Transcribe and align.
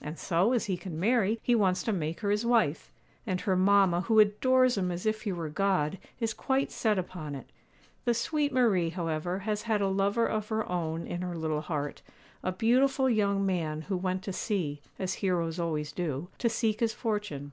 And 0.00 0.18
so, 0.18 0.54
as 0.54 0.64
he 0.64 0.78
can 0.78 0.98
marry, 0.98 1.38
he 1.42 1.54
wants 1.54 1.82
to 1.82 1.92
make 1.92 2.20
her 2.20 2.30
his 2.30 2.46
wife; 2.46 2.94
and 3.26 3.42
her 3.42 3.54
mamma, 3.54 4.00
who 4.00 4.18
adores 4.18 4.78
him 4.78 4.90
as 4.90 5.04
if 5.04 5.24
he 5.24 5.32
were 5.32 5.50
God, 5.50 5.98
is 6.18 6.32
quite 6.32 6.72
set 6.72 6.98
upon 6.98 7.34
it. 7.34 7.50
The 8.06 8.14
sweet 8.14 8.54
Marie, 8.54 8.88
however, 8.88 9.40
has 9.40 9.64
had 9.64 9.82
a 9.82 9.88
lover 9.88 10.26
of 10.26 10.48
her 10.48 10.66
own 10.66 11.06
in 11.06 11.20
her 11.20 11.36
little 11.36 11.60
heart, 11.60 12.00
a 12.42 12.52
beautiful 12.52 13.10
young 13.10 13.44
man 13.44 13.82
who 13.82 13.98
went 13.98 14.22
to 14.22 14.32
sea, 14.32 14.80
as 14.98 15.12
heroes 15.20 15.58
always 15.60 15.92
do, 15.92 16.28
to 16.38 16.48
seek 16.48 16.80
his 16.80 16.94
fortune. 16.94 17.52